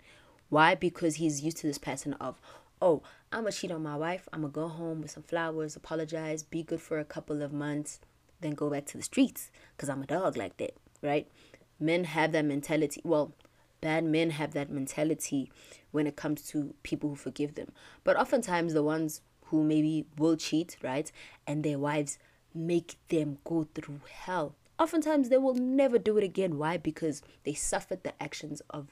Why? 0.50 0.76
Because 0.76 1.16
he's 1.16 1.42
used 1.42 1.58
to 1.58 1.68
this 1.68 1.80
pattern 1.80 2.14
of, 2.14 2.40
oh, 2.84 3.02
I'm 3.32 3.42
gonna 3.42 3.52
cheat 3.52 3.72
on 3.72 3.82
my 3.82 3.96
wife. 3.96 4.30
I'm 4.32 4.42
gonna 4.42 4.54
go 4.54 4.68
home 4.68 5.02
with 5.02 5.10
some 5.10 5.24
flowers, 5.24 5.76
apologize, 5.76 6.44
be 6.44 6.62
good 6.62 6.82
for 6.82 7.00
a 7.00 7.06
couple 7.06 7.42
of 7.42 7.52
months 7.52 8.00
then 8.42 8.52
go 8.52 8.70
back 8.70 8.86
to 8.88 8.98
the 8.98 9.04
streets 9.04 9.52
because 9.76 9.90
I'm 9.90 10.04
a 10.04 10.08
dog 10.08 10.38
like 10.38 10.58
that, 10.58 10.76
right? 11.02 11.28
Men 11.80 12.04
have 12.06 12.32
that 12.34 12.46
mentality. 12.46 13.02
Well, 13.04 13.34
bad 13.82 14.04
men 14.04 14.32
have 14.32 14.54
that 14.54 14.70
mentality 14.70 15.52
when 15.92 16.08
it 16.08 16.16
comes 16.16 16.44
to 16.50 16.74
people 16.84 17.10
who 17.10 17.16
forgive 17.16 17.56
them. 17.56 17.72
But 18.04 18.18
oftentimes, 18.18 18.74
the 18.74 18.84
ones 18.84 19.22
who 19.46 19.64
maybe 19.64 20.06
will 20.18 20.38
cheat, 20.38 20.78
right, 20.82 21.12
and 21.46 21.64
their 21.64 21.80
wives 21.80 22.18
make 22.54 22.98
them 23.10 23.38
go 23.44 23.68
through 23.74 24.02
hell. 24.10 24.56
Oftentimes, 24.80 25.30
they 25.30 25.38
will 25.38 25.56
never 25.56 25.98
do 25.98 26.18
it 26.18 26.24
again. 26.24 26.58
Why? 26.58 26.78
Because 26.78 27.22
they 27.44 27.54
suffered 27.54 28.04
the 28.04 28.22
actions 28.22 28.62
of 28.70 28.88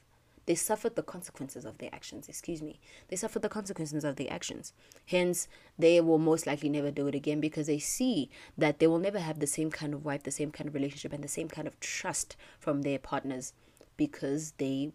they 0.50 0.56
suffered 0.56 0.96
the 0.96 1.02
consequences 1.04 1.64
of 1.64 1.78
their 1.78 1.90
actions, 1.92 2.28
excuse 2.28 2.60
me. 2.60 2.80
They 3.06 3.14
suffered 3.14 3.42
the 3.42 3.48
consequences 3.48 4.02
of 4.02 4.16
their 4.16 4.32
actions. 4.32 4.72
Hence, 5.06 5.46
they 5.78 6.00
will 6.00 6.18
most 6.18 6.44
likely 6.44 6.68
never 6.68 6.90
do 6.90 7.06
it 7.06 7.14
again 7.14 7.38
because 7.38 7.68
they 7.68 7.78
see 7.78 8.30
that 8.58 8.80
they 8.80 8.88
will 8.88 8.98
never 8.98 9.20
have 9.20 9.38
the 9.38 9.46
same 9.46 9.70
kind 9.70 9.94
of 9.94 10.04
wife, 10.04 10.24
the 10.24 10.32
same 10.32 10.50
kind 10.50 10.66
of 10.66 10.74
relationship, 10.74 11.12
and 11.12 11.22
the 11.22 11.28
same 11.28 11.46
kind 11.46 11.68
of 11.68 11.78
trust 11.78 12.36
from 12.58 12.82
their 12.82 12.98
partners 12.98 13.52
because 13.96 14.54
they 14.58 14.90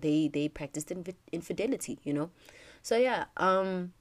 they 0.00 0.26
they 0.26 0.48
practiced 0.48 0.90
infidelity, 1.30 2.00
you 2.02 2.12
know. 2.12 2.30
So 2.82 2.96
yeah, 2.96 3.26
um 3.36 3.92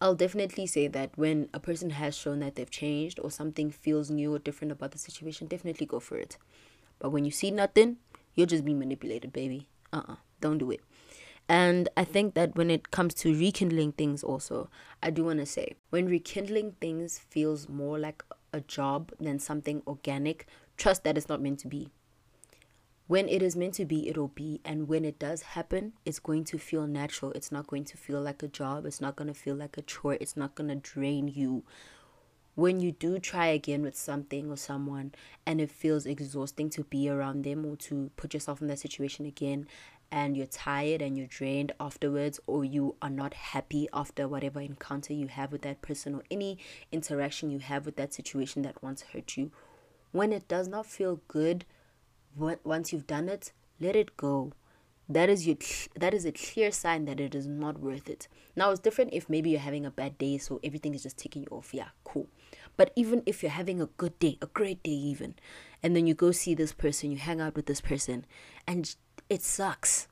I'll 0.00 0.14
definitely 0.14 0.66
say 0.66 0.86
that 0.88 1.10
when 1.16 1.50
a 1.52 1.60
person 1.60 1.90
has 1.90 2.16
shown 2.16 2.38
that 2.38 2.54
they've 2.54 2.70
changed 2.70 3.20
or 3.20 3.30
something 3.30 3.70
feels 3.70 4.10
new 4.10 4.34
or 4.34 4.38
different 4.38 4.72
about 4.72 4.92
the 4.92 4.98
situation, 4.98 5.48
definitely 5.48 5.84
go 5.84 6.00
for 6.00 6.16
it. 6.16 6.38
But 6.98 7.10
when 7.10 7.26
you 7.26 7.30
see 7.30 7.50
nothing, 7.50 7.98
You'll 8.34 8.46
just 8.46 8.64
be 8.64 8.74
manipulated, 8.74 9.32
baby. 9.32 9.68
Uh 9.92 9.98
uh-uh, 9.98 10.12
uh. 10.12 10.16
do 10.40 10.50
not 10.50 10.58
do 10.58 10.70
it. 10.70 10.80
And 11.48 11.88
I 11.96 12.04
think 12.04 12.34
that 12.34 12.54
when 12.56 12.70
it 12.70 12.90
comes 12.90 13.14
to 13.14 13.36
rekindling 13.36 13.92
things, 13.92 14.22
also, 14.22 14.70
I 15.02 15.10
do 15.10 15.24
want 15.24 15.40
to 15.40 15.46
say 15.46 15.74
when 15.90 16.06
rekindling 16.06 16.76
things 16.80 17.18
feels 17.18 17.68
more 17.68 17.98
like 17.98 18.24
a 18.52 18.60
job 18.60 19.12
than 19.18 19.38
something 19.38 19.82
organic, 19.86 20.46
trust 20.76 21.04
that 21.04 21.16
it's 21.16 21.28
not 21.28 21.42
meant 21.42 21.58
to 21.60 21.68
be. 21.68 21.90
When 23.08 23.28
it 23.28 23.42
is 23.42 23.56
meant 23.56 23.74
to 23.74 23.84
be, 23.84 24.08
it'll 24.08 24.28
be. 24.28 24.60
And 24.64 24.88
when 24.88 25.04
it 25.04 25.18
does 25.18 25.42
happen, 25.42 25.92
it's 26.06 26.18
going 26.18 26.44
to 26.44 26.58
feel 26.58 26.86
natural. 26.86 27.32
It's 27.32 27.52
not 27.52 27.66
going 27.66 27.84
to 27.84 27.96
feel 27.96 28.22
like 28.22 28.42
a 28.42 28.48
job. 28.48 28.86
It's 28.86 29.00
not 29.00 29.16
going 29.16 29.28
to 29.28 29.34
feel 29.34 29.56
like 29.56 29.76
a 29.76 29.82
chore. 29.82 30.14
It's 30.14 30.36
not 30.36 30.54
going 30.54 30.68
to 30.68 30.76
drain 30.76 31.28
you 31.28 31.64
when 32.54 32.80
you 32.80 32.92
do 32.92 33.18
try 33.18 33.46
again 33.46 33.82
with 33.82 33.96
something 33.96 34.50
or 34.50 34.56
someone 34.56 35.12
and 35.46 35.60
it 35.60 35.70
feels 35.70 36.04
exhausting 36.04 36.68
to 36.68 36.84
be 36.84 37.08
around 37.08 37.44
them 37.44 37.64
or 37.64 37.76
to 37.76 38.10
put 38.16 38.34
yourself 38.34 38.60
in 38.60 38.66
that 38.68 38.78
situation 38.78 39.24
again 39.24 39.66
and 40.10 40.36
you're 40.36 40.46
tired 40.46 41.00
and 41.00 41.16
you're 41.16 41.26
drained 41.26 41.72
afterwards 41.80 42.38
or 42.46 42.64
you 42.64 42.94
are 43.00 43.10
not 43.10 43.32
happy 43.32 43.88
after 43.94 44.28
whatever 44.28 44.60
encounter 44.60 45.14
you 45.14 45.26
have 45.28 45.50
with 45.50 45.62
that 45.62 45.80
person 45.80 46.14
or 46.14 46.22
any 46.30 46.58
interaction 46.92 47.50
you 47.50 47.58
have 47.58 47.86
with 47.86 47.96
that 47.96 48.12
situation 48.12 48.60
that 48.60 48.82
once 48.82 49.02
hurt 49.12 49.36
you 49.38 49.50
when 50.12 50.32
it 50.32 50.46
does 50.46 50.68
not 50.68 50.84
feel 50.84 51.20
good 51.28 51.64
once 52.36 52.92
you've 52.92 53.06
done 53.06 53.28
it 53.28 53.52
let 53.80 53.96
it 53.96 54.16
go 54.18 54.52
that 55.08 55.28
is 55.28 55.46
your 55.46 55.56
that 55.96 56.14
is 56.14 56.24
a 56.24 56.32
clear 56.32 56.70
sign 56.70 57.04
that 57.06 57.20
it 57.20 57.34
is 57.34 57.46
not 57.46 57.80
worth 57.80 58.08
it. 58.08 58.28
Now 58.54 58.70
it's 58.70 58.80
different 58.80 59.12
if 59.12 59.28
maybe 59.28 59.50
you're 59.50 59.60
having 59.60 59.84
a 59.84 59.90
bad 59.90 60.16
day 60.16 60.38
so 60.38 60.60
everything 60.62 60.94
is 60.94 61.02
just 61.02 61.18
taking 61.18 61.42
you 61.42 61.48
off. 61.50 61.74
Yeah 61.74 61.88
cool. 62.04 62.28
But 62.76 62.92
even 62.96 63.22
if 63.26 63.42
you're 63.42 63.50
having 63.50 63.80
a 63.80 63.86
good 63.86 64.18
day 64.18 64.38
a 64.40 64.46
great 64.46 64.82
day 64.82 64.90
even 64.90 65.34
and 65.82 65.96
then 65.96 66.06
you 66.06 66.14
go 66.14 66.30
see 66.30 66.54
this 66.54 66.72
person 66.72 67.10
you 67.10 67.18
hang 67.18 67.40
out 67.40 67.56
with 67.56 67.66
this 67.66 67.80
person 67.80 68.24
and 68.66 68.94
it 69.28 69.42
sucks. 69.42 70.08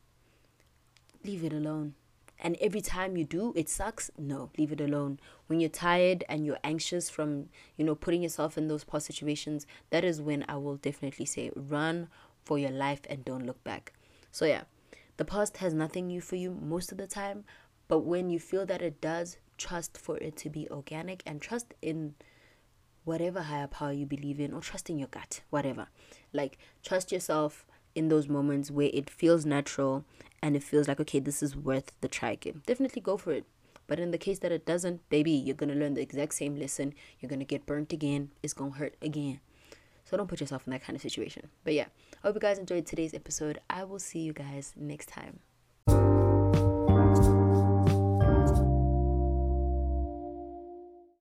Leave 1.25 1.45
it 1.45 1.53
alone. 1.53 1.95
And 2.43 2.57
every 2.61 2.81
time 2.81 3.17
you 3.17 3.25
do 3.25 3.53
it 3.55 3.69
sucks? 3.69 4.11
No 4.19 4.51
leave 4.59 4.73
it 4.73 4.81
alone. 4.81 5.21
When 5.47 5.61
you're 5.61 5.71
tired 5.71 6.25
and 6.29 6.45
you're 6.45 6.59
anxious 6.65 7.09
from 7.09 7.49
you 7.77 7.85
know 7.85 7.95
putting 7.95 8.23
yourself 8.23 8.59
in 8.59 8.69
those 8.69 8.85
past 8.85 9.07
situations 9.07 9.67
that 9.91 10.05
is 10.05 10.21
when 10.21 10.45
i 10.49 10.57
will 10.57 10.77
definitely 10.77 11.27
say 11.27 11.51
run 11.55 12.09
for 12.45 12.59
your 12.59 12.71
life 12.71 13.01
and 13.09 13.25
don't 13.25 13.47
look 13.47 13.63
back. 13.63 13.93
So 14.33 14.45
yeah 14.45 14.63
the 15.21 15.25
past 15.27 15.59
has 15.59 15.75
nothing 15.75 16.07
new 16.07 16.23
for 16.23 16.37
you 16.37 16.51
most 16.51 16.93
of 16.93 16.97
the 16.97 17.07
time, 17.07 17.45
but 17.89 18.07
when 18.07 18.31
you 18.31 18.39
feel 18.39 18.65
that 18.65 18.81
it 18.81 19.03
does, 19.03 19.37
trust 19.59 19.99
for 19.99 20.17
it 20.17 20.35
to 20.39 20.49
be 20.49 20.67
organic 20.71 21.23
and 21.27 21.43
trust 21.43 21.75
in 21.83 22.15
whatever 23.05 23.43
higher 23.43 23.67
power 23.67 23.93
you 23.93 24.07
believe 24.07 24.41
in 24.41 24.55
or 24.55 24.63
trust 24.63 24.89
in 24.89 24.99
your 24.99 25.09
gut, 25.09 25.43
whatever. 25.51 25.89
Like, 26.33 26.57
trust 26.83 27.13
yourself 27.13 27.67
in 27.95 28.09
those 28.09 28.29
moments 28.29 28.71
where 28.71 28.89
it 28.95 29.11
feels 29.11 29.45
natural 29.45 30.07
and 30.43 30.57
it 30.57 30.63
feels 30.63 30.89
like, 30.89 31.01
okay, 31.01 31.21
this 31.21 31.43
is 31.43 31.55
worth 31.55 31.93
the 32.01 32.09
try 32.09 32.31
again. 32.31 32.63
Definitely 32.65 33.03
go 33.03 33.19
for 33.19 33.33
it. 33.33 33.45
But 33.89 34.01
in 34.01 34.13
the 34.13 34.19
case 34.19 34.39
that 34.39 34.53
it 34.53 34.65
doesn't, 34.65 35.07
baby, 35.11 35.33
you're 35.33 35.55
going 35.55 35.69
to 35.69 35.79
learn 35.79 35.93
the 35.93 36.01
exact 36.01 36.33
same 36.33 36.59
lesson. 36.59 36.95
You're 37.19 37.29
going 37.29 37.41
to 37.41 37.45
get 37.45 37.67
burnt 37.67 37.93
again. 37.93 38.31
It's 38.43 38.55
going 38.55 38.73
to 38.73 38.79
hurt 38.79 38.95
again. 39.03 39.41
So 40.07 40.17
don't 40.17 40.29
put 40.29 40.41
yourself 40.41 40.67
in 40.67 40.71
that 40.71 40.83
kind 40.83 40.97
of 40.97 41.03
situation. 41.03 41.51
But 41.63 41.75
yeah, 41.75 41.89
Hope 42.23 42.35
you 42.35 42.41
guys 42.41 42.59
enjoyed 42.59 42.85
today's 42.85 43.15
episode. 43.15 43.61
I 43.71 43.85
will 43.85 43.99
see 43.99 44.19
you 44.19 44.35
guys 44.35 44.75
next 44.77 45.09
time. 45.09 45.41